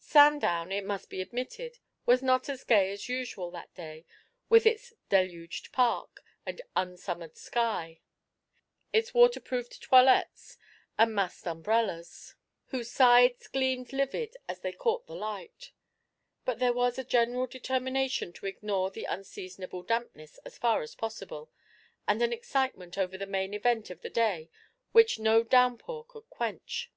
[0.00, 4.04] Sandown, it must be admitted, was not as gay as usual that day,
[4.48, 8.00] with its 'deluged park' and 'unsummer'd sky,'
[8.92, 10.58] its waterproofed toilettes
[10.98, 12.34] and massed umbrellas,
[12.70, 15.70] whose sides gleamed livid as they caught the light
[16.44, 21.48] but there was a general determination to ignore the unseasonable dampness as far as possible,
[22.08, 24.50] and an excitement over the main event of the day
[24.90, 26.90] which no downpour could quench.